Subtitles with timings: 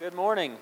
[0.00, 0.56] Good morning.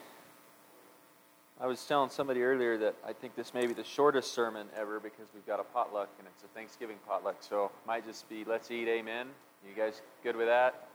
[1.60, 4.98] I was telling somebody earlier that I think this may be the shortest sermon ever
[4.98, 7.36] because we've got a potluck and it's a Thanksgiving potluck.
[7.40, 9.26] So it might just be let's eat, amen.
[9.68, 10.88] You guys good with that?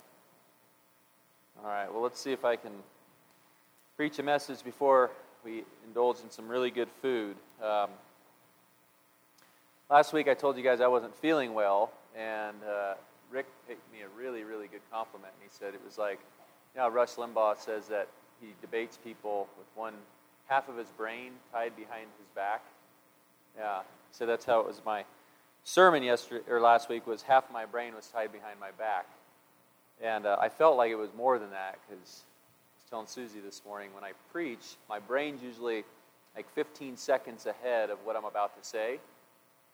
[1.64, 2.72] All right, well, let's see if I can
[3.96, 5.12] preach a message before
[5.46, 7.36] we indulge in some really good food.
[7.64, 7.90] Um,
[9.88, 12.96] last week I told you guys I wasn't feeling well, and uh,
[13.30, 15.32] Rick picked me a really, really good compliment.
[15.44, 16.20] He said it was like,
[16.74, 18.08] you know, Rush Limbaugh says that
[18.42, 19.94] he debates people with one
[20.48, 22.64] half of his brain tied behind his back.
[23.58, 23.82] Yeah,
[24.12, 24.82] so that's how it was.
[24.86, 25.06] My
[25.64, 29.06] sermon yesterday or last week was half my brain was tied behind my back,
[30.02, 33.40] and uh, I felt like it was more than that because I was telling Susie
[33.40, 35.84] this morning when I preach, my brain's usually
[36.36, 39.00] like 15 seconds ahead of what I'm about to say.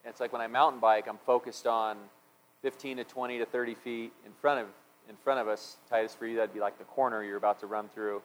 [0.03, 1.97] And it's like when I mountain bike, I'm focused on
[2.61, 4.67] 15 to 20 to 30 feet in front of
[5.09, 5.77] in front of us.
[5.89, 8.21] Titus, for you, that'd be like the corner you're about to run through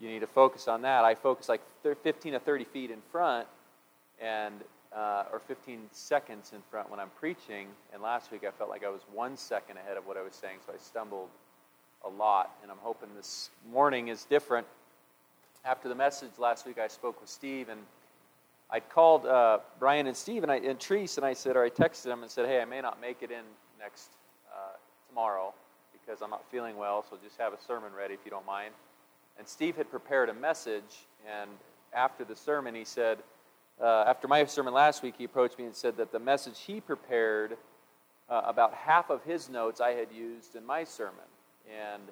[0.00, 1.04] you need to focus on that.
[1.04, 3.46] I focus like 15 to 30 feet in front,
[4.20, 4.54] and
[4.94, 7.68] uh, or 15 seconds in front when I'm preaching.
[7.92, 10.34] And last week I felt like I was one second ahead of what I was
[10.34, 11.28] saying, so I stumbled
[12.04, 12.56] a lot.
[12.62, 14.66] And I'm hoping this morning is different.
[15.64, 17.80] After the message last week, I spoke with Steve, and
[18.70, 21.70] I called uh, Brian and Steve and, I, and Treese, and I said, or I
[21.70, 23.42] texted them and said, hey, I may not make it in
[23.78, 24.10] next
[24.52, 24.76] uh,
[25.08, 25.52] tomorrow
[25.92, 28.72] because I'm not feeling well, so just have a sermon ready if you don't mind.
[29.38, 31.50] And Steve had prepared a message, and
[31.92, 33.18] after the sermon, he said,
[33.80, 36.80] uh, after my sermon last week, he approached me and said that the message he
[36.80, 37.56] prepared,
[38.28, 41.24] uh, about half of his notes I had used in my sermon.
[41.68, 42.02] And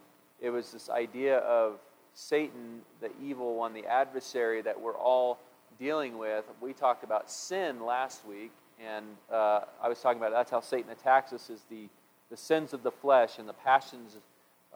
[0.41, 1.81] it was this idea of
[2.15, 5.39] Satan, the evil one, the adversary that we're all
[5.79, 6.45] dealing with.
[6.61, 8.53] We talked about sin last week,
[8.83, 11.89] and uh, I was talking about that's how Satan attacks us is the,
[12.31, 14.17] the sins of the flesh and the passions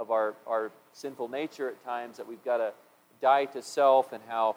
[0.01, 2.73] of our, our sinful nature at times that we've got to
[3.21, 4.57] die to self, and how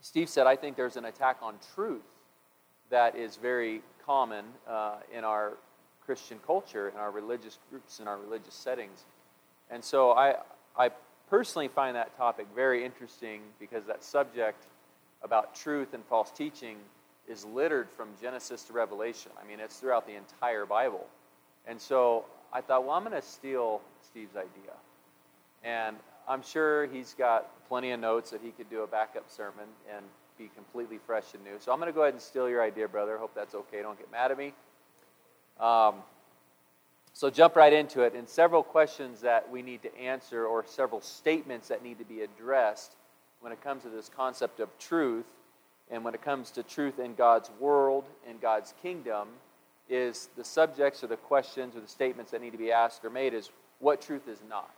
[0.00, 2.04] Steve said, I think there's an attack on truth
[2.90, 5.54] that is very common uh, in our
[6.04, 9.04] Christian culture, in our religious groups, in our religious settings.
[9.68, 10.36] And so I,
[10.78, 10.90] I
[11.28, 14.66] personally find that topic very interesting because that subject
[15.22, 16.76] about truth and false teaching
[17.28, 19.32] is littered from Genesis to Revelation.
[19.42, 21.04] I mean, it's throughout the entire Bible.
[21.66, 22.26] And so
[22.56, 24.72] I thought, well, I'm going to steal Steve's idea.
[25.62, 25.94] And
[26.26, 30.02] I'm sure he's got plenty of notes that he could do a backup sermon and
[30.38, 31.58] be completely fresh and new.
[31.60, 33.18] So I'm going to go ahead and steal your idea, brother.
[33.18, 33.82] Hope that's okay.
[33.82, 34.54] Don't get mad at me.
[35.60, 35.96] Um,
[37.12, 38.14] so jump right into it.
[38.14, 42.22] And several questions that we need to answer, or several statements that need to be
[42.22, 42.92] addressed
[43.40, 45.26] when it comes to this concept of truth,
[45.90, 49.28] and when it comes to truth in God's world, in God's kingdom,
[49.88, 53.10] is the subjects or the questions or the statements that need to be asked or
[53.10, 54.70] made is what truth is not.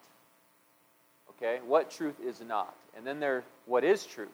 [1.30, 1.60] Okay?
[1.66, 2.74] What truth is not?
[2.96, 4.28] And then there, what is truth?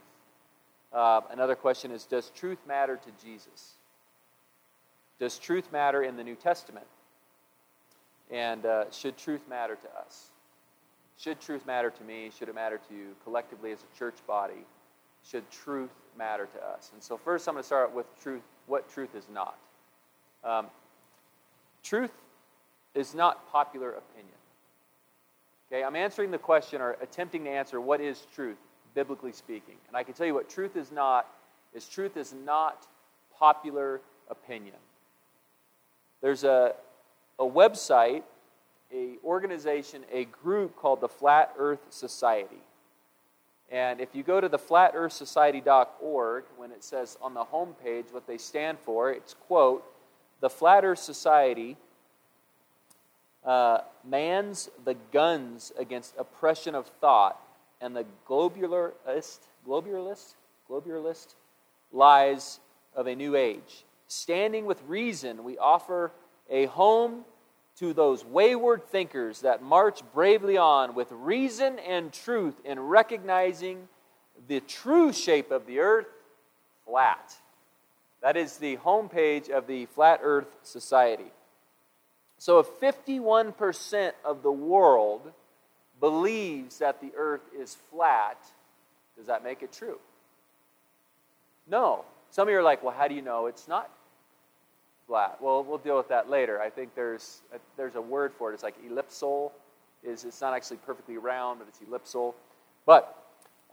[0.92, 3.74] Uh, another question is Does truth matter to Jesus?
[5.18, 6.86] Does truth matter in the New Testament?
[8.30, 10.30] And uh, should truth matter to us?
[11.18, 12.30] Should truth matter to me?
[12.36, 14.66] Should it matter to you collectively as a church body?
[15.30, 16.90] Should truth matter to us?
[16.92, 18.42] And so, first, I'm going to start with truth.
[18.66, 19.56] What truth is not?
[20.44, 20.66] Um,
[21.82, 22.12] truth
[22.94, 24.34] is not popular opinion.
[25.68, 28.58] Okay, I'm answering the question or attempting to answer what is truth,
[28.94, 29.76] biblically speaking.
[29.88, 31.26] And I can tell you what truth is not
[31.74, 32.86] is truth is not
[33.36, 34.00] popular
[34.30, 34.76] opinion.
[36.22, 36.74] There's a,
[37.38, 38.22] a website,
[38.92, 42.62] a organization, a group called the Flat Earth Society.
[43.70, 48.38] And if you go to the flatearthsociety.org, when it says on the homepage what they
[48.38, 49.84] stand for, it's quote,
[50.44, 51.74] the Flat Earth Society
[53.46, 57.40] uh, mans the guns against oppression of thought
[57.80, 60.34] and the globularist, globularist,
[60.68, 61.34] globularist
[61.92, 62.60] lies
[62.94, 63.86] of a new age.
[64.06, 66.12] Standing with reason, we offer
[66.50, 67.24] a home
[67.78, 73.88] to those wayward thinkers that march bravely on with reason and truth in recognizing
[74.46, 76.08] the true shape of the earth
[76.84, 77.34] flat.
[78.24, 81.30] That is the homepage of the Flat Earth Society.
[82.38, 85.30] So if 51% of the world
[86.00, 88.38] believes that the earth is flat,
[89.18, 89.98] does that make it true?
[91.68, 92.06] No.
[92.30, 93.90] Some of you are like, well, how do you know it's not
[95.06, 95.36] flat?
[95.42, 96.62] Well, we'll deal with that later.
[96.62, 98.54] I think there's a, there's a word for it.
[98.54, 99.52] It's like ellipsal.
[100.02, 102.34] Is it's not actually perfectly round, but it's ellipsal.
[102.86, 103.22] But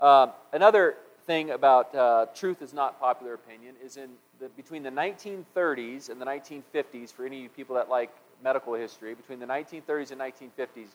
[0.02, 4.10] um, another thing about uh, truth is not popular opinion is in
[4.40, 7.14] the, between the 1930s and the 1950s.
[7.14, 8.12] For any of you people that like
[8.44, 10.88] medical history, between the 1930s and 1950s,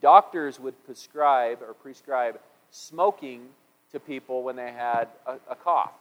[0.00, 2.38] doctors would prescribe or prescribe
[2.70, 3.48] smoking
[3.92, 5.92] to people when they had a, a cough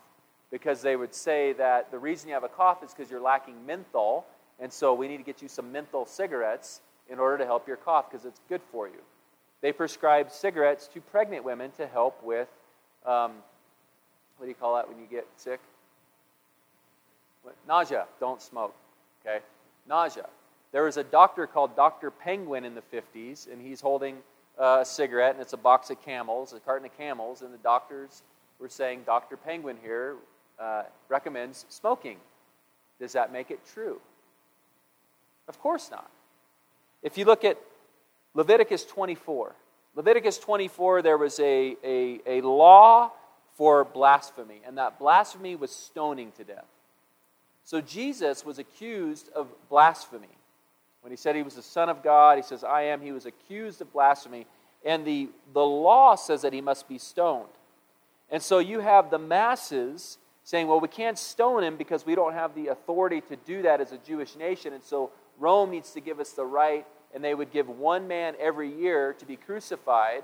[0.51, 3.65] because they would say that the reason you have a cough is because you're lacking
[3.65, 4.25] menthol,
[4.59, 7.77] and so we need to get you some menthol cigarettes in order to help your
[7.77, 8.99] cough because it's good for you.
[9.61, 12.47] They prescribed cigarettes to pregnant women to help with,
[13.05, 13.33] um,
[14.37, 15.59] what do you call that when you get sick?
[17.43, 17.55] What?
[17.67, 18.05] Nausea.
[18.19, 18.75] Don't smoke.
[19.25, 19.39] Okay?
[19.87, 20.27] Nausea.
[20.71, 22.11] There was a doctor called Dr.
[22.11, 24.17] Penguin in the 50s, and he's holding
[24.57, 28.23] a cigarette, and it's a box of camels, a carton of camels, and the doctors
[28.59, 29.37] were saying, Dr.
[29.37, 30.15] Penguin here
[30.59, 32.17] uh, recommends smoking.
[32.99, 34.01] Does that make it true?
[35.47, 36.09] Of course not.
[37.03, 37.57] If you look at
[38.33, 39.55] Leviticus 24,
[39.95, 43.11] Leviticus 24, there was a, a, a law
[43.57, 46.65] for blasphemy, and that blasphemy was stoning to death.
[47.63, 50.27] So Jesus was accused of blasphemy.
[51.01, 53.01] When he said he was the Son of God, he says, I am.
[53.01, 54.45] He was accused of blasphemy.
[54.85, 57.49] And the, the law says that he must be stoned.
[58.29, 62.33] And so you have the masses saying, well, we can't stone him because we don't
[62.33, 64.71] have the authority to do that as a Jewish nation.
[64.73, 68.35] And so Rome needs to give us the right, and they would give one man
[68.39, 70.23] every year to be crucified.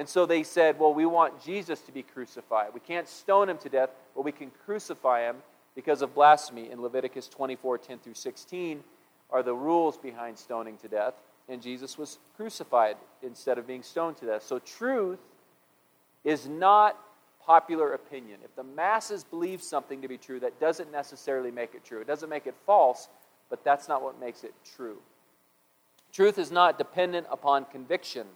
[0.00, 2.68] And so they said, well, we want Jesus to be crucified.
[2.72, 5.36] We can't stone him to death, but we can crucify him
[5.74, 6.70] because of blasphemy.
[6.70, 8.82] In Leviticus 24 10 through 16
[9.28, 11.12] are the rules behind stoning to death.
[11.50, 14.42] And Jesus was crucified instead of being stoned to death.
[14.42, 15.18] So truth
[16.24, 16.96] is not
[17.44, 18.40] popular opinion.
[18.42, 22.00] If the masses believe something to be true, that doesn't necessarily make it true.
[22.00, 23.10] It doesn't make it false,
[23.50, 24.96] but that's not what makes it true.
[26.10, 28.26] Truth is not dependent upon conviction.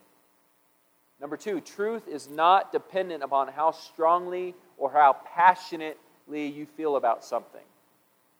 [1.20, 7.24] Number two, truth is not dependent upon how strongly or how passionately you feel about
[7.24, 7.62] something.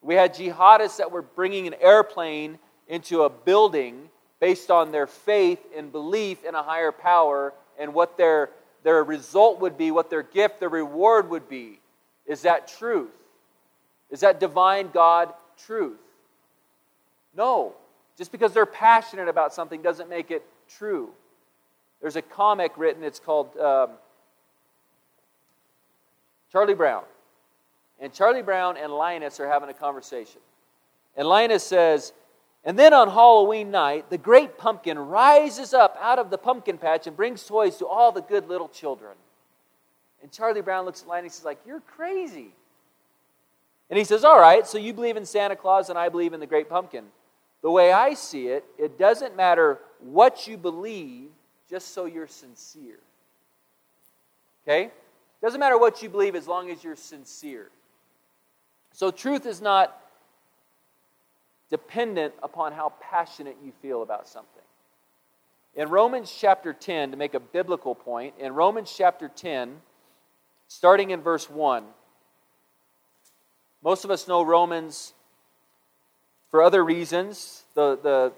[0.03, 4.11] We had jihadists that were bringing an airplane into a building
[4.41, 8.51] based on their faith and belief in a higher power and what their,
[8.83, 11.81] their result would be, what their gift, their reward would be.
[12.27, 13.11] Is that truth?
[14.11, 15.99] Is that divine God truth?
[17.35, 17.75] No.
[18.17, 21.11] Just because they're passionate about something doesn't make it true.
[22.05, 23.93] There's a comic written, it's called um,
[26.53, 27.05] Charlie Brown.
[27.99, 30.43] And Charlie Brown and Linus are having a conversation.
[31.17, 32.13] And Linus says,
[32.63, 37.07] and then on Halloween night, the great pumpkin rises up out of the pumpkin patch
[37.07, 39.15] and brings toys to all the good little children.
[40.21, 42.51] And Charlie Brown looks at Linus and says, like, you're crazy.
[43.89, 46.41] And he says, all right, so you believe in Santa Claus and I believe in
[46.41, 47.05] the great pumpkin.
[47.63, 51.31] The way I see it, it doesn't matter what you believe,
[51.75, 53.01] just so you're sincere.
[54.63, 54.93] Okay?
[55.43, 57.69] Doesn't matter what you believe as long as you're sincere.
[58.93, 60.01] So truth is not
[61.71, 64.63] dependent upon how passionate you feel about something.
[65.75, 69.75] In Romans chapter 10, to make a biblical point, in Romans chapter 10,
[70.69, 71.83] starting in verse 1,
[73.83, 75.13] most of us know Romans
[76.53, 78.33] for other reasons, the, the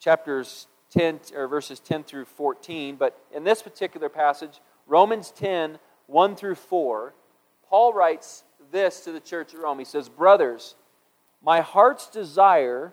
[0.00, 6.36] chapters 10 or verses 10 through 14, but in this particular passage, Romans 10, 1
[6.36, 7.14] through 4,
[7.68, 9.78] Paul writes this to the church at Rome.
[9.78, 10.76] He says, Brothers,
[11.42, 12.92] my heart's desire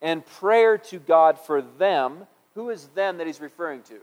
[0.00, 3.98] and prayer to God for them, who is them that he's referring to?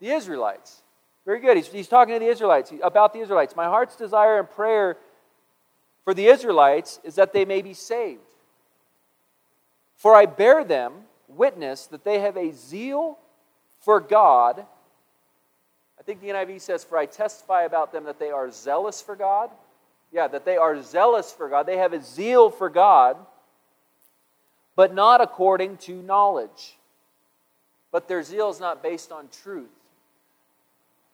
[0.00, 0.82] The Israelites.
[1.24, 1.56] Very good.
[1.56, 3.56] He's, he's talking to the Israelites, about the Israelites.
[3.56, 4.98] My heart's desire and prayer
[6.04, 8.20] for the Israelites is that they may be saved.
[9.96, 10.92] For I bear them
[11.28, 13.18] witness that they have a zeal
[13.80, 14.64] for God.
[15.98, 19.16] I think the NIV says, For I testify about them that they are zealous for
[19.16, 19.50] God.
[20.10, 21.66] Yeah, that they are zealous for God.
[21.66, 23.16] They have a zeal for God,
[24.74, 26.78] but not according to knowledge.
[27.90, 29.68] But their zeal is not based on truth.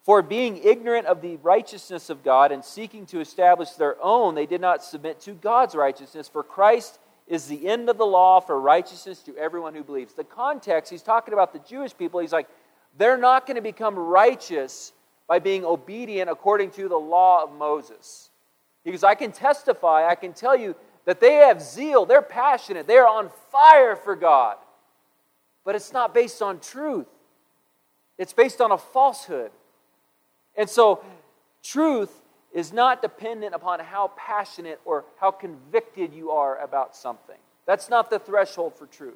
[0.05, 4.47] For being ignorant of the righteousness of God and seeking to establish their own, they
[4.47, 6.29] did not submit to God's righteousness.
[6.29, 10.15] For Christ is the end of the law for righteousness to everyone who believes.
[10.15, 12.21] The context, he's talking about the Jewish people.
[12.21, 12.49] He's like,
[12.97, 14.93] they're not going to become righteous
[15.27, 18.31] by being obedient according to the law of Moses.
[18.85, 20.77] Because I can testify, I can tell you
[21.07, 24.57] that they have zeal, they're passionate, they're on fire for God.
[25.65, 27.07] But it's not based on truth,
[28.19, 29.51] it's based on a falsehood.
[30.57, 31.03] And so,
[31.63, 32.13] truth
[32.55, 37.37] is not dependent upon how passionate or how convicted you are about something.
[37.67, 39.15] That's not the threshold for truth.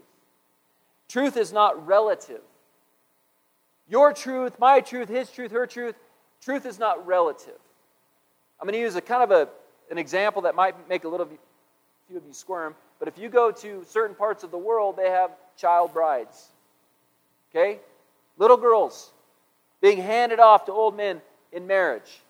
[1.08, 2.40] Truth is not relative.
[3.88, 5.94] Your truth, my truth, his truth, her truth,
[6.42, 7.58] truth is not relative.
[8.60, 9.48] I'm going to use a kind of a,
[9.90, 11.26] an example that might make a little
[12.08, 15.10] few of you squirm, but if you go to certain parts of the world, they
[15.10, 16.48] have child brides.
[17.50, 17.78] Okay?
[18.36, 19.12] Little girls.
[19.80, 21.20] being handed off to old men
[21.52, 22.20] in marriage.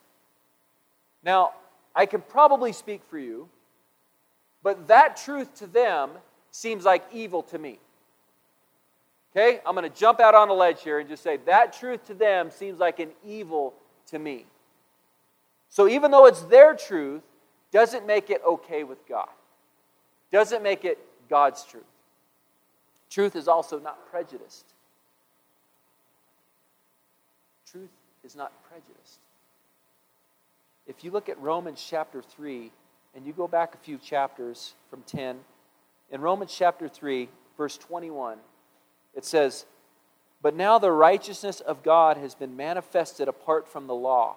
[1.23, 1.53] Now,
[1.95, 3.49] I can probably speak for you,
[4.63, 6.11] but that truth to them
[6.51, 7.79] seems like evil to me.
[9.33, 9.61] Okay?
[9.67, 12.15] I'm going to jump out on a ledge here and just say that truth to
[12.15, 13.75] them seems like an evil
[14.09, 14.47] to me.
[15.69, 17.23] So even though it's their truth,
[17.71, 19.29] doesn't make it okay with God.
[20.33, 20.99] Doesn't make it
[21.29, 21.85] God's truth.
[23.11, 24.65] Truth is also not prejudiced.
[27.71, 27.91] Truth
[28.25, 29.19] is not prejudiced.
[30.89, 32.73] If you look at Romans chapter 3,
[33.15, 35.39] and you go back a few chapters from 10,
[36.11, 38.39] in Romans chapter 3, verse 21,
[39.15, 39.67] it says,
[40.41, 44.37] But now the righteousness of God has been manifested apart from the law.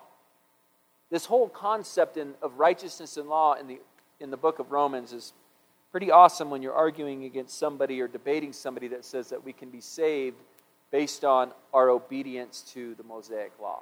[1.10, 3.79] This whole concept in, of righteousness and law in the,
[4.20, 5.34] in the book of Romans is
[5.91, 9.70] pretty awesome when you're arguing against somebody or debating somebody that says that we can
[9.70, 10.38] be saved
[10.89, 13.81] based on our obedience to the Mosaic law,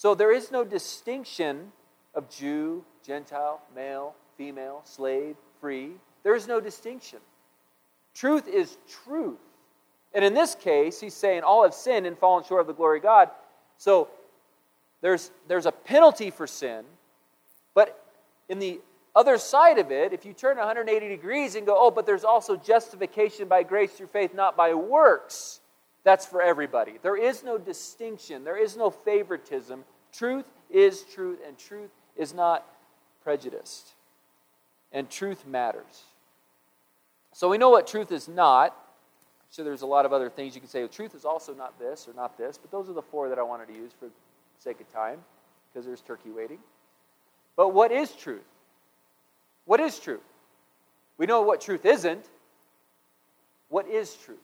[0.00, 1.72] So there is no distinction
[2.14, 5.90] of Jew, Gentile, male, female, slave, free.
[6.22, 7.18] There is no distinction.
[8.14, 9.36] Truth is truth.
[10.14, 12.96] And in this case, he's saying all have sinned and fallen short of the glory
[12.96, 13.28] of God.
[13.76, 14.08] So
[15.02, 16.86] there's, there's a penalty for sin,
[17.74, 18.02] but
[18.48, 18.80] in the
[19.14, 22.56] other side of it, if you turn 180 degrees and go, oh, but there's also
[22.56, 25.59] justification by grace through faith, not by works,
[26.02, 26.94] that's for everybody.
[27.02, 29.84] There is no distinction, there is no favoritism.
[30.12, 32.66] Truth is truth, and truth is not
[33.22, 33.92] prejudiced.
[34.92, 36.04] And truth matters.
[37.32, 38.76] So we know what truth is not.
[39.50, 40.80] So there's a lot of other things you can say.
[40.80, 43.38] Well, truth is also not this or not this, but those are the four that
[43.38, 44.08] I wanted to use for
[44.58, 45.18] sake of time
[45.72, 46.58] because there's turkey waiting.
[47.56, 48.42] But what is truth?
[49.64, 50.20] What is truth?
[51.18, 52.24] We know what truth isn't.
[53.68, 54.38] What is truth?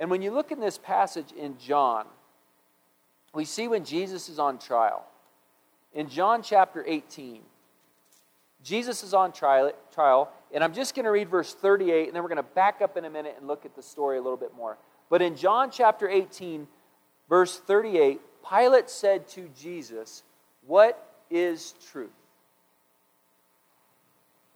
[0.00, 2.06] And when you look in this passage in John,
[3.34, 5.04] we see when Jesus is on trial.
[5.94, 7.42] In John chapter 18,
[8.64, 12.22] Jesus is on trial, trial and I'm just going to read verse 38, and then
[12.22, 14.36] we're going to back up in a minute and look at the story a little
[14.36, 14.78] bit more.
[15.08, 16.66] But in John chapter 18,
[17.28, 20.22] verse 38, Pilate said to Jesus,
[20.66, 22.10] What is truth?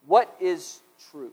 [0.06, 1.32] What is truth?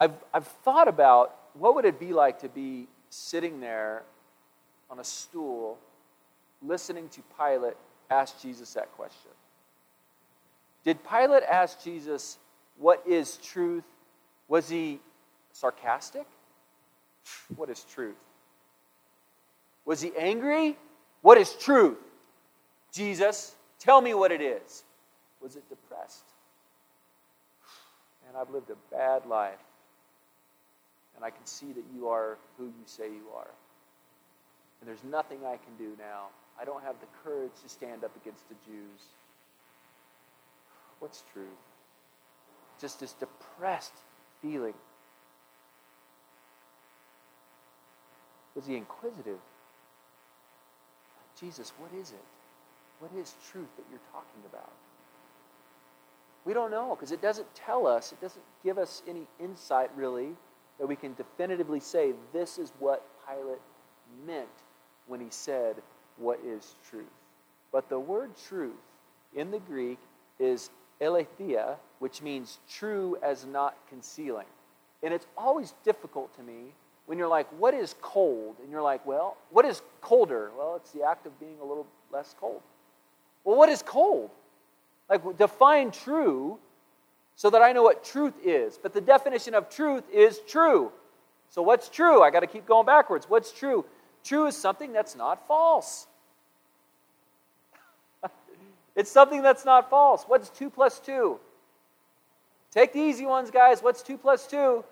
[0.00, 4.02] I've, I've thought about what would it be like to be sitting there
[4.90, 5.78] on a stool
[6.62, 7.74] listening to Pilate
[8.10, 9.30] ask Jesus that question.
[10.84, 12.38] Did Pilate ask Jesus,
[12.78, 13.84] What is truth?
[14.48, 15.00] Was he
[15.52, 16.26] sarcastic?
[17.56, 18.16] What is truth?
[19.84, 20.76] Was he angry?
[21.22, 21.98] What is truth?
[22.92, 24.84] Jesus, tell me what it is.
[25.40, 26.24] Was it depressed?
[28.28, 29.58] And I've lived a bad life.
[31.16, 33.50] And I can see that you are who you say you are.
[34.80, 36.26] And there's nothing I can do now.
[36.60, 39.00] I don't have the courage to stand up against the Jews.
[41.00, 41.48] What's true?
[42.80, 43.94] Just this depressed
[44.42, 44.74] feeling.
[48.54, 49.38] Was he inquisitive?
[51.38, 52.24] Jesus, what is it?
[53.00, 54.72] What is truth that you're talking about?
[56.46, 60.28] We don't know because it doesn't tell us, it doesn't give us any insight really
[60.78, 63.60] that we can definitively say this is what Pilate
[64.26, 64.48] meant
[65.06, 65.76] when he said,
[66.16, 67.06] What is truth?
[67.72, 68.72] But the word truth
[69.34, 69.98] in the Greek
[70.38, 74.46] is aletheia, which means true as not concealing.
[75.02, 76.72] And it's always difficult to me
[77.06, 78.56] when you're like, What is cold?
[78.62, 80.50] And you're like, Well, what is colder?
[80.56, 82.60] Well, it's the act of being a little less cold.
[83.44, 84.30] Well, what is cold?
[85.08, 86.58] Like, define true
[87.36, 88.76] so that I know what truth is.
[88.82, 90.90] But the definition of truth is true.
[91.50, 92.22] So, what's true?
[92.22, 93.26] I got to keep going backwards.
[93.28, 93.84] What's true?
[94.24, 96.08] True is something that's not false.
[98.96, 100.24] it's something that's not false.
[100.26, 101.38] What's 2 plus 2?
[102.72, 103.80] Take the easy ones, guys.
[103.82, 104.84] What's 2 plus 2?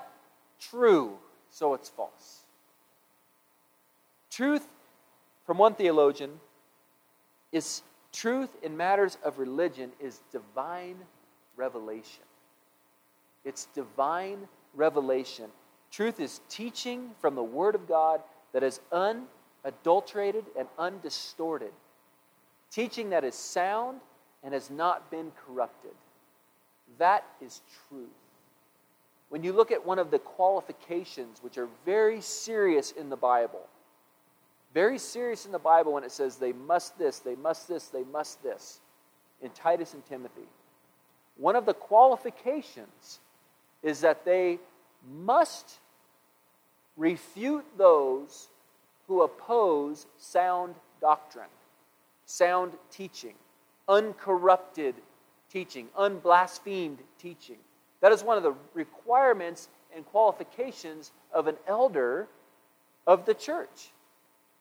[0.60, 1.18] true,
[1.50, 2.44] so it's false.
[4.30, 4.68] Truth,
[5.44, 6.38] from one theologian,
[7.52, 7.82] is
[8.12, 10.96] truth in matters of religion is divine
[11.56, 12.22] revelation.
[13.44, 15.46] It's divine revelation.
[15.90, 18.20] Truth is teaching from the Word of God
[18.52, 18.80] that is
[19.66, 21.72] unadulterated and undistorted.
[22.70, 24.00] Teaching that is sound
[24.42, 25.92] and has not been corrupted.
[26.98, 28.08] That is truth.
[29.28, 33.66] When you look at one of the qualifications, which are very serious in the Bible,
[34.72, 38.04] very serious in the Bible when it says they must this, they must this, they
[38.04, 38.80] must this,
[39.42, 40.48] in Titus and Timothy.
[41.36, 43.18] One of the qualifications
[43.82, 44.58] is that they
[45.24, 45.78] must
[46.96, 48.48] refute those
[49.08, 51.46] who oppose sound doctrine,
[52.24, 53.34] sound teaching,
[53.88, 54.94] uncorrupted
[55.50, 57.58] teaching, unblasphemed teaching.
[58.00, 62.28] That is one of the requirements and qualifications of an elder
[63.06, 63.90] of the church.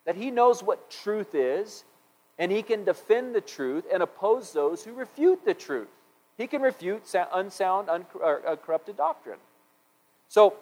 [0.04, 1.84] That he knows what truth is,
[2.38, 5.88] and he can defend the truth and oppose those who refute the truth.
[6.36, 9.38] He can refute unsound, uncorrupted uh, doctrine.
[10.28, 10.54] So,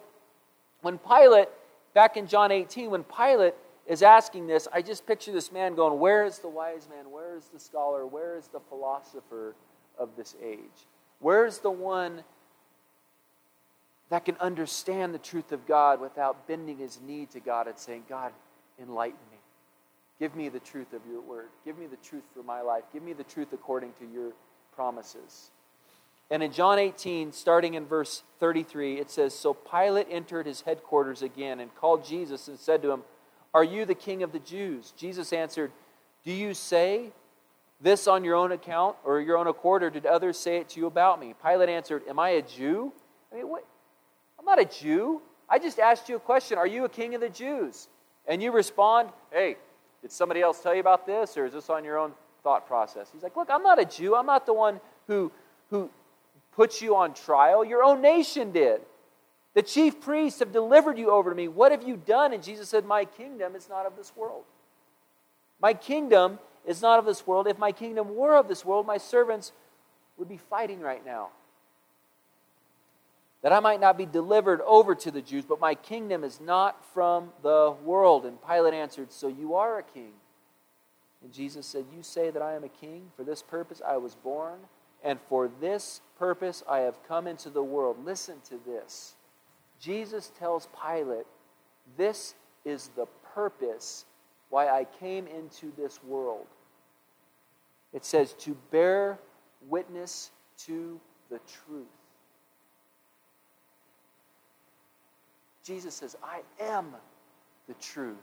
[0.83, 1.49] when Pilate,
[1.95, 3.55] back in John 18, when Pilate
[3.87, 7.11] is asking this, I just picture this man going, Where is the wise man?
[7.11, 8.07] Where is the scholar?
[8.07, 9.55] Where is the philosopher
[9.99, 10.87] of this age?
[11.21, 12.25] Where is the one
[14.11, 18.05] that can understand the truth of God without bending his knee to God and saying,
[18.09, 18.33] God,
[18.81, 19.38] enlighten me.
[20.21, 21.49] Give me the truth of your word.
[21.64, 22.85] Give me the truth for my life.
[22.93, 24.33] Give me the truth according to your
[24.75, 25.50] promises.
[26.31, 31.23] And in John 18, starting in verse 33, it says So Pilate entered his headquarters
[31.23, 33.03] again and called Jesus and said to him,
[33.54, 34.92] Are you the king of the Jews?
[34.96, 35.70] Jesus answered,
[36.25, 37.12] Do you say
[37.80, 40.80] this on your own account or your own accord, or did others say it to
[40.80, 41.34] you about me?
[41.42, 42.92] Pilate answered, Am I a Jew?
[43.32, 43.64] I mean, what?
[44.38, 45.22] I'm not a Jew.
[45.48, 47.88] I just asked you a question Are you a king of the Jews?
[48.26, 49.57] And you respond, Hey,
[50.02, 53.09] did somebody else tell you about this, or is this on your own thought process?
[53.12, 54.16] He's like, Look, I'm not a Jew.
[54.16, 55.31] I'm not the one who,
[55.70, 55.90] who
[56.57, 57.64] puts you on trial.
[57.64, 58.81] Your own nation did.
[59.55, 61.49] The chief priests have delivered you over to me.
[61.49, 62.33] What have you done?
[62.33, 64.45] And Jesus said, My kingdom is not of this world.
[65.61, 67.47] My kingdom is not of this world.
[67.47, 69.53] If my kingdom were of this world, my servants
[70.17, 71.29] would be fighting right now.
[73.43, 76.85] That I might not be delivered over to the Jews, but my kingdom is not
[76.93, 78.25] from the world.
[78.25, 80.12] And Pilate answered, So you are a king.
[81.23, 83.11] And Jesus said, You say that I am a king?
[83.17, 84.59] For this purpose I was born
[85.05, 88.05] and for this purpose I have come into the world.
[88.05, 89.14] Listen to this.
[89.80, 91.26] Jesus tells Pilate,
[91.96, 92.34] This
[92.64, 94.04] is the purpose
[94.50, 96.46] why I came into this world.
[97.92, 99.18] It says, To bear
[99.68, 100.30] witness
[100.66, 101.87] to the truth.
[105.64, 106.94] Jesus says, I am
[107.68, 108.16] the truth.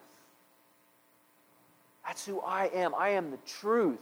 [2.05, 2.93] That's who I am.
[2.95, 3.99] I am the truth.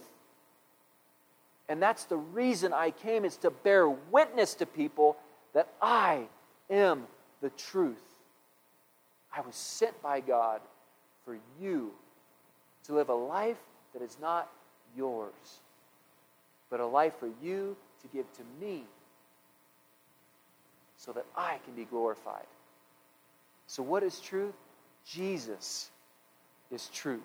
[1.70, 5.16] And that's the reason I came is to bear witness to people
[5.54, 6.24] that I
[6.70, 7.06] am
[7.42, 8.04] the truth.
[9.36, 10.62] I was sent by God
[11.26, 11.92] for you
[12.86, 13.58] to live a life
[13.94, 14.50] that is not
[14.96, 15.60] yours,
[16.70, 18.84] but a life for you to give to me
[20.98, 22.48] so that I can be glorified.
[23.68, 24.56] So, what is truth?
[25.06, 25.90] Jesus
[26.72, 27.22] is truth.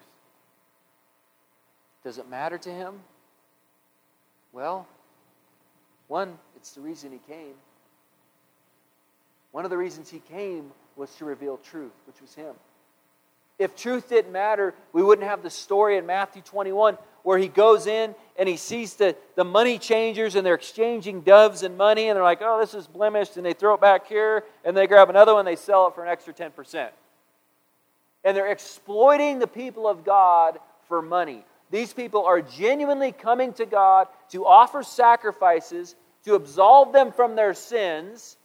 [2.04, 3.00] Does it matter to him?
[4.52, 4.86] Well,
[6.06, 7.54] one, it's the reason he came.
[9.54, 12.56] One of the reasons he came was to reveal truth, which was him.
[13.56, 17.86] If truth didn't matter, we wouldn't have the story in Matthew 21 where he goes
[17.86, 22.16] in and he sees the, the money changers and they're exchanging doves and money and
[22.16, 23.36] they're like, oh, this is blemished.
[23.36, 26.04] And they throw it back here and they grab another one, they sell it for
[26.04, 26.88] an extra 10%.
[28.24, 31.44] And they're exploiting the people of God for money.
[31.70, 37.54] These people are genuinely coming to God to offer sacrifices to absolve them from their
[37.54, 38.36] sins,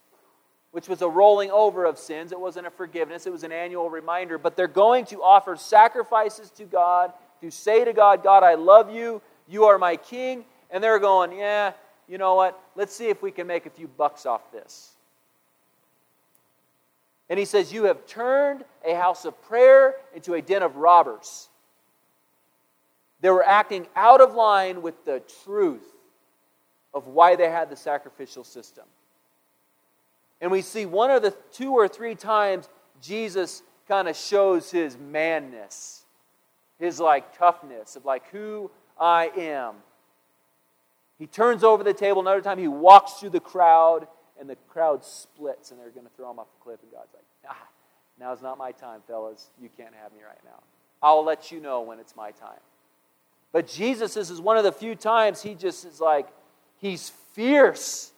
[0.71, 2.31] which was a rolling over of sins.
[2.31, 4.37] It wasn't a forgiveness, it was an annual reminder.
[4.37, 8.93] But they're going to offer sacrifices to God to say to God, God, I love
[8.93, 9.21] you.
[9.47, 10.45] You are my king.
[10.69, 11.73] And they're going, yeah,
[12.07, 12.59] you know what?
[12.75, 14.91] Let's see if we can make a few bucks off this.
[17.29, 21.47] And he says, You have turned a house of prayer into a den of robbers.
[23.21, 25.85] They were acting out of line with the truth
[26.93, 28.85] of why they had the sacrificial system.
[30.41, 32.69] And we see one of the two or three times
[33.01, 36.05] Jesus kind of shows his manness,
[36.79, 39.75] his like toughness of like who I am.
[41.17, 42.21] He turns over the table.
[42.21, 44.07] Another time, he walks through the crowd,
[44.39, 46.79] and the crowd splits, and they're going to throw him off the cliff.
[46.81, 47.67] And God's like, ah,
[48.17, 49.49] now's not my time, fellas.
[49.61, 50.63] You can't have me right now.
[51.03, 52.59] I'll let you know when it's my time.
[53.51, 56.27] But Jesus, this is one of the few times he just is like,
[56.77, 58.13] he's fierce.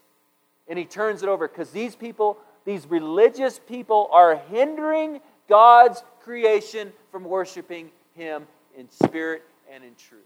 [0.67, 5.19] And he turns it over because these people, these religious people, are hindering
[5.49, 8.47] God's creation from worshiping him
[8.77, 10.21] in spirit and in truth.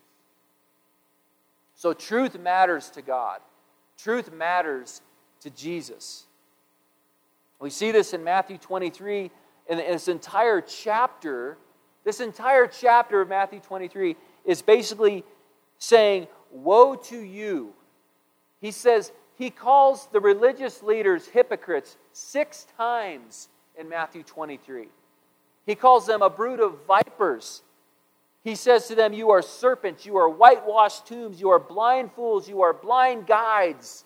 [1.76, 3.42] So, truth matters to God,
[3.98, 5.02] truth matters
[5.42, 6.26] to Jesus.
[7.60, 9.32] We see this in Matthew 23,
[9.70, 11.58] in this entire chapter.
[12.04, 15.24] This entire chapter of Matthew 23 is basically
[15.80, 17.74] saying, Woe to you.
[18.62, 24.88] He says, he calls the religious leaders hypocrites six times in Matthew 23.
[25.66, 27.62] He calls them a brood of vipers.
[28.44, 32.48] He says to them, You are serpents, you are whitewashed tombs, you are blind fools,
[32.48, 34.06] you are blind guides.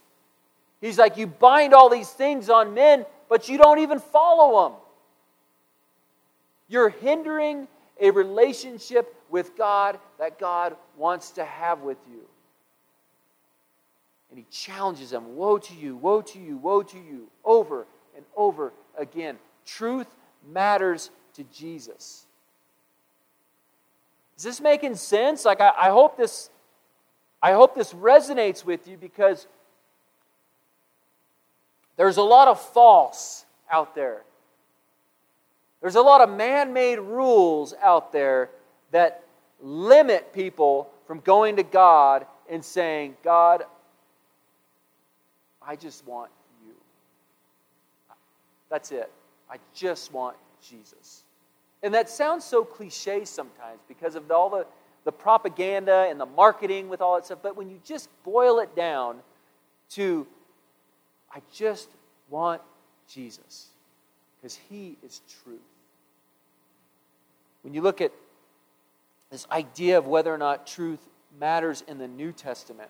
[0.82, 4.80] He's like, You bind all these things on men, but you don't even follow them.
[6.70, 7.68] You're hindering
[8.00, 12.22] a relationship with God that God wants to have with you.
[14.30, 18.26] And he challenges them Woe to you, woe to you, woe to you, over and
[18.36, 19.38] over again.
[19.66, 20.08] Truth
[20.52, 22.26] matters to Jesus.
[24.38, 25.46] Is this making sense?
[25.46, 26.50] Like I, I hope this
[27.42, 29.48] I hope this resonates with you because
[31.96, 34.22] there's a lot of false out there.
[35.82, 38.50] There's a lot of man made rules out there
[38.92, 39.24] that
[39.62, 43.64] limit people from going to God and saying, God,
[45.70, 46.32] I just want
[46.66, 46.74] you.
[48.72, 49.12] That's it.
[49.52, 50.36] I just want
[50.68, 51.22] Jesus.
[51.84, 54.66] And that sounds so cliche sometimes because of all the,
[55.06, 57.38] the propaganda and the marketing with all that stuff.
[57.44, 59.20] But when you just boil it down
[59.92, 60.26] to,
[61.32, 61.90] I just
[62.32, 62.64] want
[63.08, 63.68] Jesus
[64.42, 65.60] because he is truth.
[67.62, 68.12] When you look at
[69.30, 71.08] this idea of whether or not truth
[71.40, 72.90] matters in the New Testament,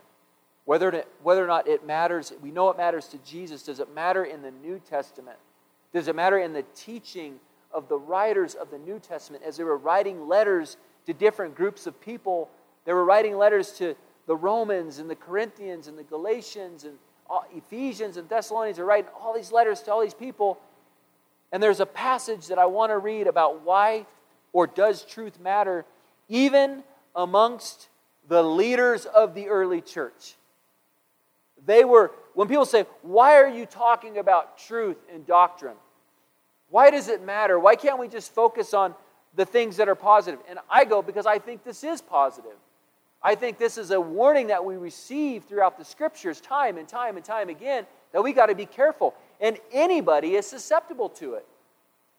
[0.70, 3.64] whether, it, whether or not it matters, we know it matters to Jesus.
[3.64, 5.40] Does it matter in the New Testament?
[5.96, 7.40] Does it matter in the teaching
[7.74, 10.78] of the writers of the New Testament as they were writing letters
[11.08, 12.52] to different groups of people?
[12.86, 13.96] They were writing letters to
[14.28, 17.00] the Romans and the Corinthians and the Galatians and
[17.56, 18.78] Ephesians and Thessalonians.
[18.78, 20.60] They're writing all these letters to all these people.
[21.52, 24.06] And there's a passage that I want to read about why
[24.54, 25.84] or does truth matter
[26.28, 26.84] even
[27.16, 27.90] amongst
[28.28, 30.36] the leaders of the early church.
[31.70, 35.76] They were, when people say, Why are you talking about truth and doctrine?
[36.72, 37.60] Why does it matter?
[37.60, 38.96] Why can't we just focus on
[39.36, 40.40] the things that are positive?
[40.50, 42.58] And I go, Because I think this is positive.
[43.22, 47.18] I think this is a warning that we receive throughout the scriptures time and time
[47.18, 49.14] and time again that we got to be careful.
[49.40, 51.46] And anybody is susceptible to it.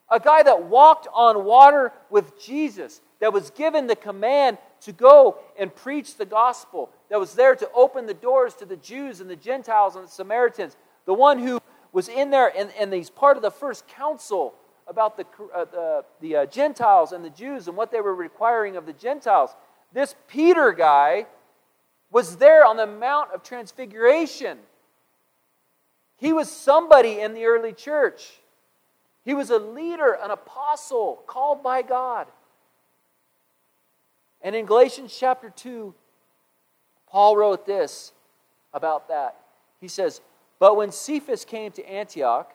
[0.09, 5.39] A guy that walked on water with Jesus, that was given the command to go
[5.59, 9.29] and preach the gospel, that was there to open the doors to the Jews and
[9.29, 11.59] the Gentiles and the Samaritans, the one who
[11.91, 14.55] was in there and, and he's part of the first council
[14.87, 18.77] about the, uh, the, the uh, Gentiles and the Jews and what they were requiring
[18.77, 19.49] of the Gentiles.
[19.91, 21.25] This Peter guy
[22.11, 24.57] was there on the Mount of Transfiguration.
[26.15, 28.39] He was somebody in the early church.
[29.25, 32.27] He was a leader, an apostle called by God.
[34.41, 35.93] And in Galatians chapter 2,
[37.11, 38.13] Paul wrote this
[38.73, 39.35] about that.
[39.79, 40.21] He says,
[40.59, 42.53] But when Cephas came to Antioch,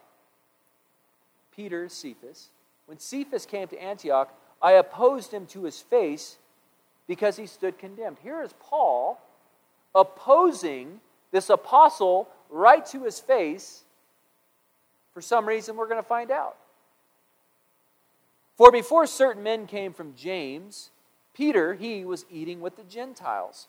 [1.55, 2.49] Peter, Cephas,
[2.87, 6.39] when Cephas came to Antioch, I opposed him to his face
[7.07, 8.17] because he stood condemned.
[8.23, 9.21] Here is Paul
[9.95, 13.85] opposing this apostle right to his face
[15.17, 16.57] for some reason we're going to find out.
[18.59, 20.91] For before certain men came from James,
[21.33, 23.69] Peter, he was eating with the Gentiles.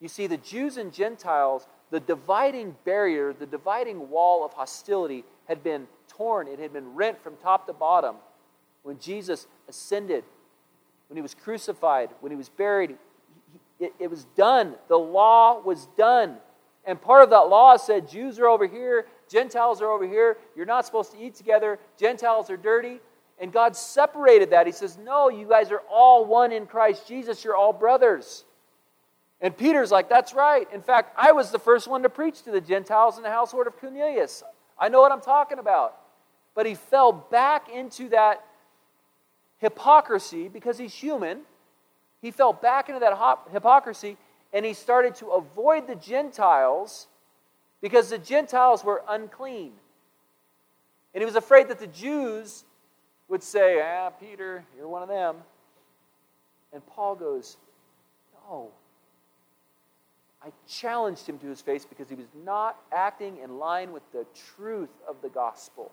[0.00, 5.62] You see, the Jews and Gentiles, the dividing barrier, the dividing wall of hostility had
[5.62, 8.16] been torn, it had been rent from top to bottom
[8.82, 10.24] when Jesus ascended,
[11.08, 12.96] when he was crucified, when he was buried.
[13.80, 14.74] it, it was done.
[14.88, 16.36] The law was done.
[16.84, 20.38] And part of that law said Jews are over here, Gentiles are over here.
[20.54, 21.78] You're not supposed to eat together.
[21.98, 23.00] Gentiles are dirty.
[23.38, 24.66] And God separated that.
[24.66, 27.44] He says, No, you guys are all one in Christ Jesus.
[27.44, 28.44] You're all brothers.
[29.40, 30.68] And Peter's like, That's right.
[30.72, 33.66] In fact, I was the first one to preach to the Gentiles in the household
[33.66, 34.42] of Cornelius.
[34.78, 35.96] I know what I'm talking about.
[36.54, 38.42] But he fell back into that
[39.58, 41.40] hypocrisy because he's human.
[42.22, 44.16] He fell back into that hypocrisy
[44.52, 47.08] and he started to avoid the Gentiles
[47.82, 49.72] because the Gentiles were unclean.
[51.14, 52.64] And he was afraid that the Jews
[53.28, 55.36] would say, Ah, Peter, you're one of them.
[56.72, 57.56] And Paul goes,
[58.48, 58.70] No.
[60.46, 64.24] I challenged him to his face because he was not acting in line with the
[64.54, 65.90] truth of the gospel.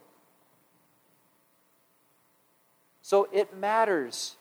[3.01, 4.35] So it matters.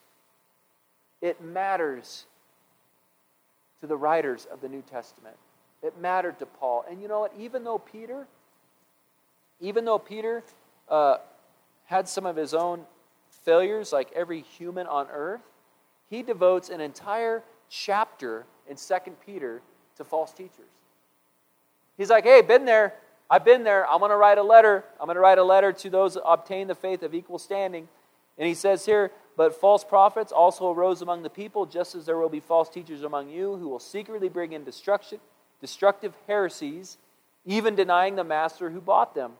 [1.23, 2.27] It matters
[3.81, 5.37] to the writers of the New Testament.
[5.83, 6.85] It mattered to Paul.
[6.91, 7.33] And you know what?
[7.39, 8.27] Even though Peter,
[9.61, 10.45] even though Peter
[10.91, 11.17] uh,
[11.87, 12.83] had some of his own
[13.45, 15.41] failures, like every human on earth,
[16.11, 19.63] he devotes an entire chapter in Second Peter
[19.97, 20.71] to false teachers.
[21.97, 22.95] He's like, hey, been there.
[23.31, 23.89] I've been there.
[23.89, 24.85] I'm going to write a letter.
[25.01, 27.89] I'm going to write a letter to those that obtain the faith of equal standing.
[28.39, 32.19] And he says here, but false prophets also arose among the people, just as there
[32.19, 35.21] will be false teachers among you who will secretly bring in destruction,
[35.61, 36.99] destructive heresies,
[37.47, 39.33] even denying the master who bought them,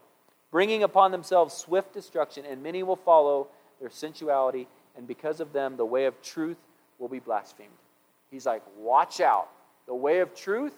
[0.51, 3.47] bringing upon themselves swift destruction, and many will follow
[3.79, 6.57] their sensuality, and because of them, the way of truth
[6.97, 7.69] will be blasphemed.
[8.31, 9.49] He's like, watch out.
[9.87, 10.75] The way of truth,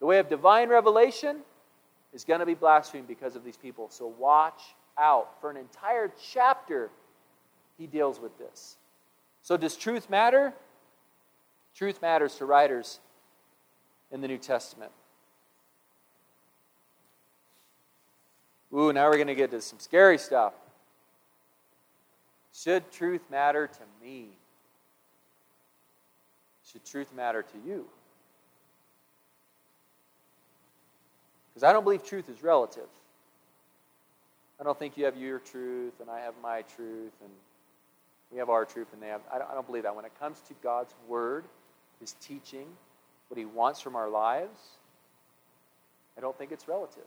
[0.00, 1.38] the way of divine revelation,
[2.12, 3.88] is going to be blasphemed because of these people.
[3.90, 4.62] So watch
[4.98, 5.40] out.
[5.40, 6.90] For an entire chapter,
[7.78, 8.76] he deals with this.
[9.42, 10.52] So, does truth matter?
[11.74, 12.98] Truth matters to writers
[14.10, 14.90] in the New Testament.
[18.74, 20.52] Ooh, now we're going to get to some scary stuff.
[22.52, 24.26] Should truth matter to me?
[26.70, 27.86] Should truth matter to you?
[31.58, 32.86] Because I don't believe truth is relative.
[34.60, 37.30] I don't think you have your truth and I have my truth and
[38.30, 39.22] we have our truth and they have.
[39.28, 39.96] I don't, I don't believe that.
[39.96, 41.46] When it comes to God's word,
[41.98, 42.68] his teaching,
[43.26, 44.60] what he wants from our lives,
[46.16, 47.02] I don't think it's relative.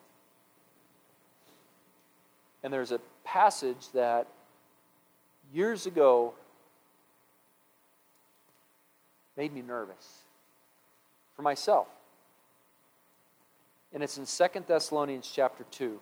[2.62, 4.28] And there's a passage that
[5.54, 6.34] years ago
[9.38, 10.24] made me nervous
[11.38, 11.88] for myself.
[13.94, 16.00] And it's in Second Thessalonians chapter 2.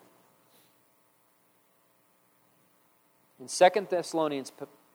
[3.40, 4.52] In Second Thessalonians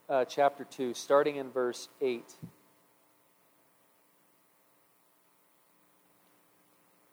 [0.08, 2.24] uh, chapter 2, starting in verse 8.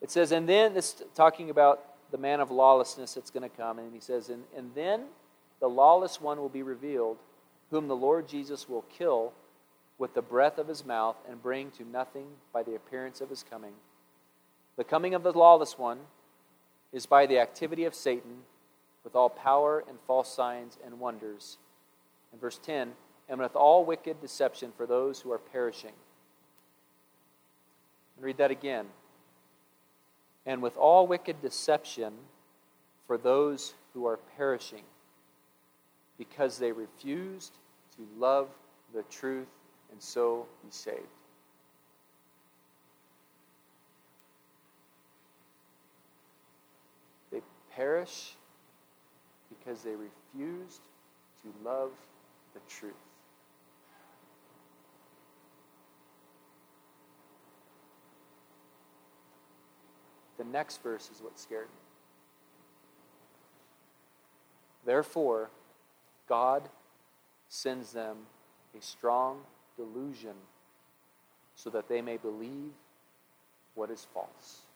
[0.02, 3.80] It says, and then, this talking about the man of lawlessness that's going to come,
[3.80, 5.06] and he says, and, and then
[5.60, 7.17] the lawless one will be revealed,
[7.70, 9.32] whom the Lord Jesus will kill
[9.98, 13.44] with the breath of his mouth and bring to nothing by the appearance of his
[13.44, 13.74] coming.
[14.77, 15.99] The coming of the lawless one
[16.91, 18.43] is by the activity of Satan
[19.03, 21.57] with all power and false signs and wonders
[22.34, 22.93] in verse 10,
[23.29, 25.93] and with all wicked deception for those who are perishing.
[28.15, 28.86] And read that again.
[30.45, 32.13] And with all wicked deception
[33.07, 34.84] for those who are perishing,
[36.17, 37.53] because they refused
[37.97, 38.47] to love
[38.93, 39.47] the truth
[39.91, 40.99] and so be saved.
[47.31, 47.41] They
[47.82, 48.34] perish
[49.50, 50.82] because they refused
[51.41, 51.89] to love
[52.54, 52.94] the truth.
[60.38, 61.82] The next verse is what scared me.
[64.86, 65.50] Therefore,
[66.30, 66.70] God
[67.50, 68.17] sends them
[68.78, 69.39] a strong
[69.76, 70.36] delusion
[71.56, 72.74] so that they may believe
[73.74, 74.70] what is false.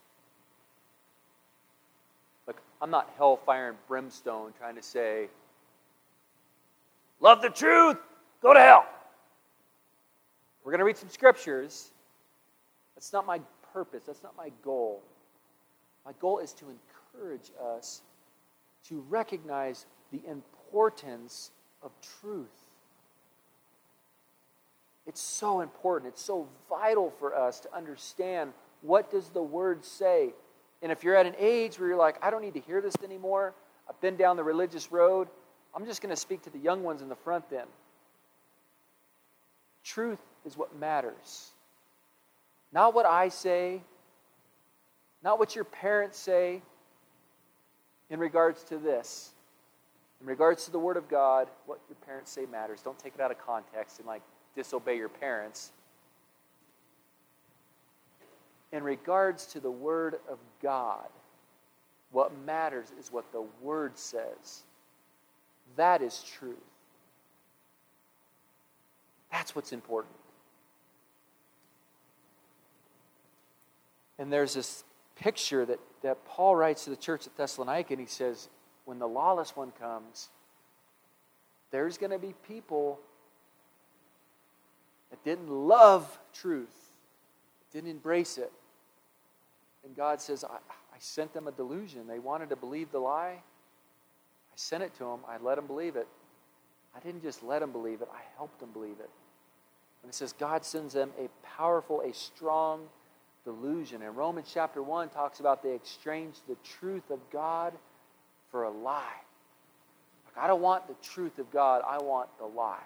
[2.86, 5.28] I'm not hellfire and brimstone trying to say,
[7.20, 7.98] love the truth,
[8.44, 8.86] go to hell.
[10.64, 11.90] We're going to read some scriptures.
[12.94, 13.42] That's not my
[13.74, 15.02] purpose, that's not my goal.
[16.06, 18.04] My goal is to encourage us
[18.90, 21.50] to recognize the importance
[21.82, 21.90] of
[22.22, 22.46] truth.
[25.08, 26.14] It's so important.
[26.14, 30.36] It's so vital for us to understand what does the word say.
[30.86, 32.94] And if you're at an age where you're like, I don't need to hear this
[33.04, 33.56] anymore,
[33.90, 35.28] I've been down the religious road,
[35.74, 37.66] I'm just going to speak to the young ones in the front then.
[39.84, 41.50] Truth is what matters.
[42.72, 43.82] Not what I say,
[45.24, 46.62] not what your parents say
[48.12, 49.32] in regards to this.
[50.22, 52.84] In regards to the Word of God, what your parents say matters.
[52.84, 54.22] Don't take it out of context and like
[54.56, 55.72] disobey your parents.
[58.76, 61.08] In regards to the Word of God,
[62.12, 64.64] what matters is what the Word says.
[65.78, 66.58] That is truth.
[69.32, 70.18] That's what's important.
[74.20, 74.84] And there's this
[75.16, 78.50] picture that, that Paul writes to the church at Thessalonica, and he says,
[78.84, 80.28] when the lawless one comes,
[81.72, 83.00] there's going to be people
[85.12, 86.92] that didn't love truth,
[87.72, 88.52] didn't embrace it.
[89.86, 92.08] And God says, I, I sent them a delusion.
[92.08, 93.38] They wanted to believe the lie.
[93.38, 95.20] I sent it to them.
[95.28, 96.08] I let them believe it.
[96.96, 99.10] I didn't just let them believe it, I helped them believe it.
[100.02, 102.84] And it says God sends them a powerful, a strong
[103.44, 104.02] delusion.
[104.02, 107.74] And Romans chapter 1 talks about they exchanged the truth of God
[108.50, 109.02] for a lie.
[110.26, 112.84] Like, I don't want the truth of God, I want the lie.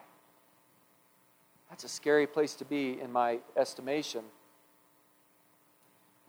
[1.70, 4.24] That's a scary place to be, in my estimation,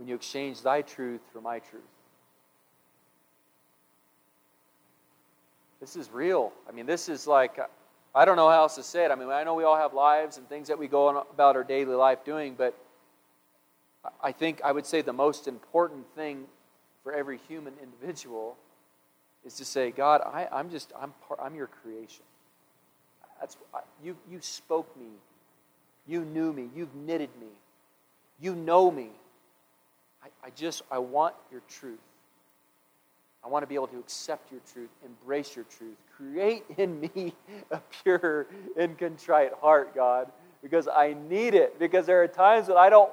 [0.01, 1.83] when you exchange thy truth for my truth.
[5.79, 6.53] This is real.
[6.67, 7.59] I mean, this is like,
[8.15, 9.11] I don't know how else to say it.
[9.11, 11.65] I mean, I know we all have lives and things that we go about our
[11.65, 12.75] daily life doing, but
[14.23, 16.47] I think I would say the most important thing
[17.03, 18.57] for every human individual
[19.45, 22.25] is to say, God, I, am just, I'm, part, I'm your creation.
[23.39, 23.55] That's,
[24.03, 25.09] you, you spoke me.
[26.07, 26.71] You knew me.
[26.75, 27.49] You've knitted me.
[28.41, 29.11] You know me.
[30.23, 31.99] I, I just, I want your truth.
[33.43, 35.97] I want to be able to accept your truth, embrace your truth.
[36.17, 37.35] Create in me
[37.71, 40.31] a pure and contrite heart, God,
[40.63, 41.79] because I need it.
[41.79, 43.11] Because there are times that I don't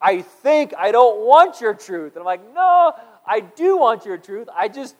[0.00, 2.12] I think I don't want your truth.
[2.12, 2.92] And I'm like, no,
[3.26, 4.48] I do want your truth.
[4.54, 4.94] I just,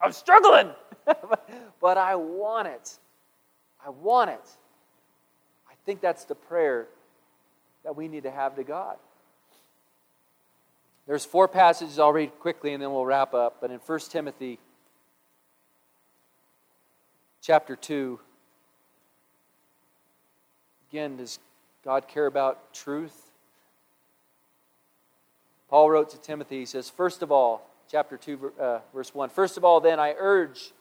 [0.00, 0.70] I'm struggling.
[1.80, 2.98] but I want it.
[3.84, 4.50] I want it.
[5.68, 6.86] I think that's the prayer
[7.84, 8.96] that we need to have to God.
[11.06, 13.56] There's four passages I'll read quickly and then we'll wrap up.
[13.60, 14.58] But in 1 Timothy
[17.40, 18.20] chapter 2,
[20.90, 21.40] again, does
[21.84, 23.32] God care about truth?
[25.68, 29.56] Paul wrote to Timothy, he says, First of all, chapter 2, uh, verse 1, First
[29.56, 30.72] of all, then, I urge,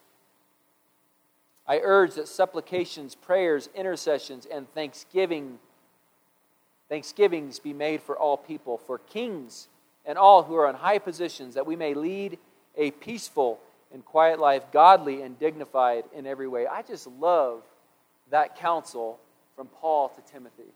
[1.65, 5.59] I urge that supplications, prayers, intercessions, and thanksgiving,
[6.89, 9.69] thanksgivings be made for all people, for kings
[10.05, 12.37] and all who are in high positions, that we may lead
[12.75, 13.59] a peaceful
[13.93, 16.65] and quiet life, godly and dignified in every way.
[16.65, 17.63] I just love
[18.29, 19.19] that counsel
[19.55, 20.73] from Paul to Timothy.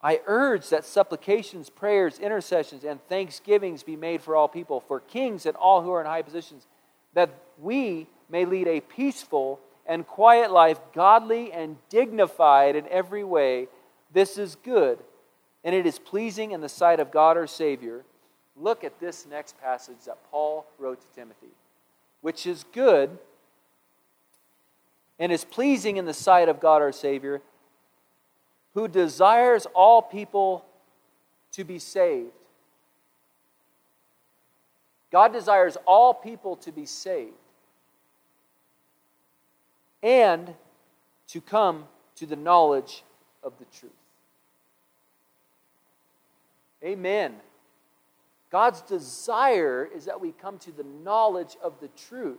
[0.00, 5.46] I urge that supplications, prayers, intercessions, and thanksgivings be made for all people, for kings
[5.46, 6.66] and all who are in high positions,
[7.14, 13.68] that we may lead a peaceful and quiet life, godly and dignified in every way.
[14.12, 14.98] This is good,
[15.62, 18.04] and it is pleasing in the sight of God our Savior.
[18.60, 21.52] Look at this next passage that Paul wrote to Timothy,
[22.20, 23.18] which is good
[25.18, 27.40] and is pleasing in the sight of God our Savior
[28.74, 30.64] who desires all people
[31.52, 32.32] to be saved.
[35.12, 37.30] God desires all people to be saved
[40.02, 40.54] and
[41.28, 41.84] to come
[42.16, 43.04] to the knowledge
[43.44, 43.92] of the truth.
[46.82, 47.34] Amen.
[48.54, 52.38] God's desire is that we come to the knowledge of the truth.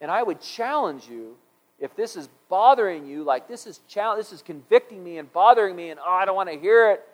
[0.00, 1.36] And I would challenge you
[1.78, 5.76] if this is bothering you, like this is challenge, this is convicting me and bothering
[5.76, 7.04] me, and oh, I don't want to hear it,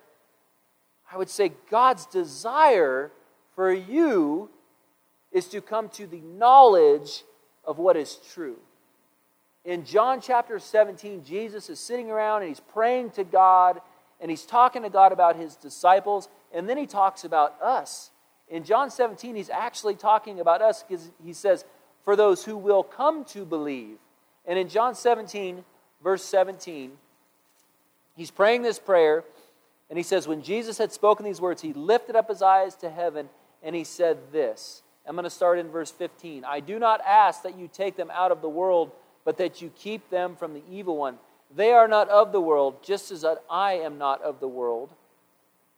[1.13, 3.13] I would say God's desire
[3.55, 4.49] for you
[5.31, 7.23] is to come to the knowledge
[7.67, 8.57] of what is true.
[9.67, 13.83] In John chapter 17, Jesus is sitting around and he's praying to God
[14.23, 18.11] and he's talking to God about his disciples, and then he talks about us.
[18.49, 21.65] In John 17, he's actually talking about us because he says,
[22.05, 23.97] For those who will come to believe.
[24.47, 25.65] And in John 17,
[26.03, 26.93] verse 17,
[28.17, 29.25] he's praying this prayer,
[29.89, 32.91] and he says, When Jesus had spoken these words, he lifted up his eyes to
[32.91, 33.29] heaven
[33.63, 34.83] and he said this.
[35.07, 36.45] I'm going to start in verse 15.
[36.45, 38.93] I do not ask that you take them out of the world,
[39.25, 41.19] but that you keep them from the evil one.
[41.55, 44.91] They are not of the world, just as I am not of the world.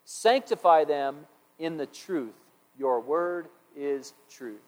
[0.07, 1.27] Sanctify them
[1.59, 2.35] in the truth.
[2.79, 4.61] Your word is truth.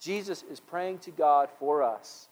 [0.00, 2.28] Jesus is praying to God for us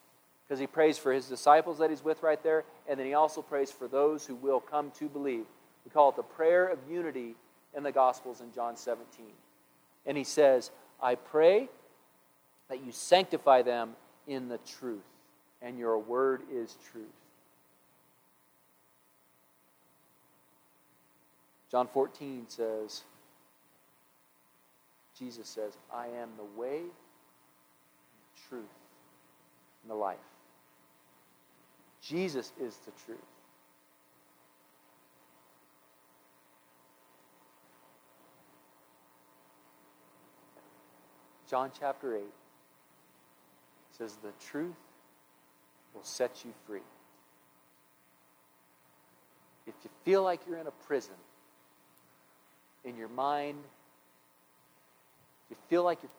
[0.47, 3.43] because he prays for his disciples that he's with right there, and then he also
[3.43, 5.45] prays for those who will come to believe.
[5.85, 7.35] We call it the prayer of unity
[7.77, 9.27] in the Gospels in John 17.
[10.07, 10.71] And he says,
[11.03, 11.69] I pray
[12.69, 13.97] that you sanctify them
[14.29, 15.03] in the truth,
[15.61, 17.07] and your word is truth.
[21.77, 23.03] John 14 says,
[25.19, 28.65] Jesus says, I am the way, the truth,
[29.83, 30.17] and the life.
[32.01, 33.19] Jesus is the truth.
[41.51, 42.23] John chapter 8
[43.99, 44.73] says, The truth
[45.95, 46.81] will set you free.
[49.67, 51.17] If you feel like you're in a prison,
[52.87, 53.59] in your mind,
[55.51, 56.11] you feel like you're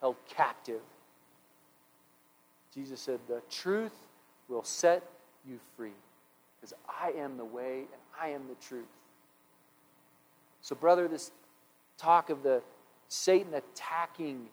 [0.00, 0.82] held captive,
[2.74, 3.94] Jesus said, The truth
[4.48, 5.02] will set
[5.48, 5.92] you free.
[6.60, 8.84] Because I am the way and I am the truth.
[10.60, 11.30] So, brother, this
[11.98, 12.62] talk of the
[13.08, 14.48] Satan attacking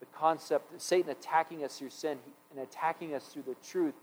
[0.00, 2.18] the concept Satan attacking us through sin
[2.50, 3.94] and attacking us through the truth,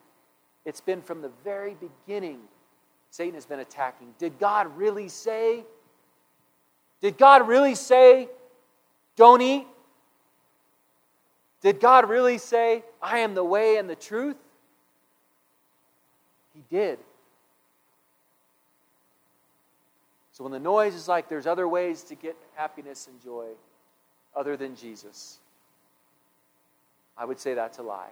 [0.66, 2.40] it's been from the very beginning.
[3.10, 4.08] Satan has been attacking.
[4.18, 5.64] Did God really say?
[7.02, 8.30] Did God really say,
[9.16, 9.68] don't eat?
[11.62, 14.38] Did God really say, I am the way and the truth?
[16.54, 17.00] He did.
[20.32, 23.46] So when the noise is like there's other ways to get happiness and joy
[24.36, 25.38] other than Jesus,
[27.18, 28.10] I would say that's a lie.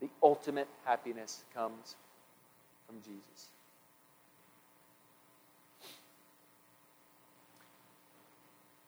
[0.00, 1.96] The ultimate happiness comes
[2.86, 3.48] from Jesus.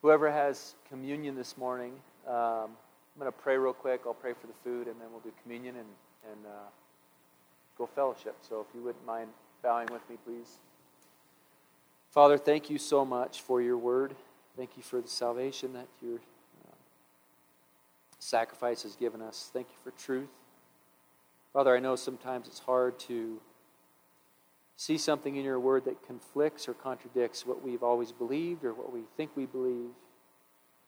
[0.01, 1.93] Whoever has communion this morning,
[2.27, 4.01] um, I'm going to pray real quick.
[4.05, 5.87] I'll pray for the food, and then we'll do communion and,
[6.31, 6.69] and uh,
[7.77, 8.35] go fellowship.
[8.41, 9.29] So if you wouldn't mind
[9.61, 10.57] bowing with me, please.
[12.09, 14.15] Father, thank you so much for your word.
[14.57, 16.75] Thank you for the salvation that your uh,
[18.17, 19.51] sacrifice has given us.
[19.53, 20.29] Thank you for truth.
[21.53, 23.39] Father, I know sometimes it's hard to
[24.81, 28.91] see something in your word that conflicts or contradicts what we've always believed or what
[28.91, 29.91] we think we believe,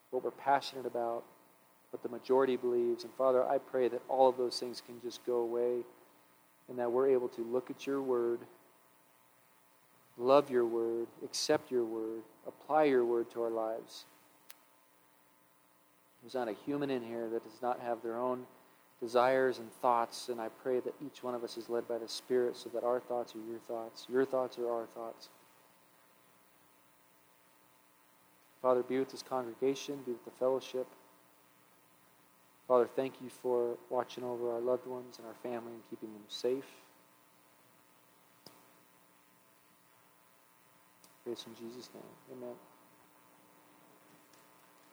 [0.09, 1.23] what we're passionate about,
[1.91, 3.03] what the majority believes.
[3.03, 5.81] And Father, I pray that all of those things can just go away
[6.67, 8.39] and that we're able to look at your word,
[10.17, 14.05] love your word, accept your word, apply your word to our lives.
[16.23, 18.47] There's not a human in here that does not have their own
[19.01, 22.07] desires and thoughts, and I pray that each one of us is led by the
[22.07, 25.29] Spirit so that our thoughts are your thoughts, your thoughts are our thoughts.
[28.61, 30.87] Father, be with this congregation, be with the fellowship.
[32.67, 36.23] Father, thank you for watching over our loved ones and our family and keeping them
[36.29, 36.63] safe.
[41.25, 42.03] Praise in Jesus' name.
[42.37, 42.55] Amen.